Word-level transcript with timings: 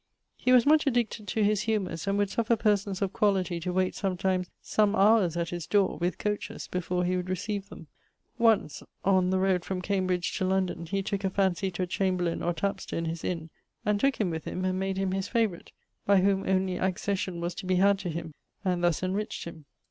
He 0.35 0.51
was 0.51 0.65
much 0.65 0.87
addicted 0.87 1.27
to 1.27 1.43
his 1.43 1.61
humours, 1.61 2.07
and 2.07 2.17
would 2.17 2.31
suffer 2.31 2.55
persons 2.55 3.03
of 3.03 3.13
quality 3.13 3.59
to 3.59 3.71
wayte 3.71 3.93
sometimes 3.93 4.49
some 4.59 4.95
houres 4.95 5.37
at 5.37 5.49
his 5.49 5.67
dore, 5.67 5.99
with 5.99 6.17
coaches, 6.17 6.67
before 6.67 7.05
he 7.05 7.15
would 7.15 7.27
recieve 7.29 7.69
them. 7.69 7.85
Once, 8.39 8.81
on 9.05 9.29
the 9.29 9.37
rode 9.37 9.63
from 9.63 9.79
Cambridge 9.79 10.35
to 10.39 10.43
London, 10.45 10.87
he 10.87 11.03
tooke 11.03 11.23
a 11.23 11.29
fancy 11.29 11.69
to 11.69 11.83
a 11.83 11.87
chamberlayn 11.87 12.41
or 12.43 12.51
tapster 12.51 12.97
in 12.97 13.05
his 13.05 13.23
inne, 13.23 13.51
and 13.85 13.99
tooke 13.99 14.19
him 14.19 14.31
with 14.31 14.45
him, 14.45 14.65
and 14.65 14.79
made 14.79 14.97
him 14.97 15.11
his 15.11 15.27
favourite, 15.27 15.71
by 16.07 16.21
whom 16.21 16.47
only 16.47 16.79
accession 16.79 17.39
was 17.39 17.53
to 17.53 17.67
be 17.67 17.75
had 17.75 17.99
to 17.99 18.09
him, 18.09 18.33
and 18.65 18.83
thus 18.83 19.03
enriched 19.03 19.43
him. 19.43 19.65